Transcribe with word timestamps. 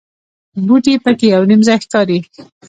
بوټي 0.65 0.93
په 1.03 1.11
کې 1.17 1.27
یو 1.35 1.43
نیم 1.49 1.61
ځای 1.67 1.77
ښکاري. 1.85 2.19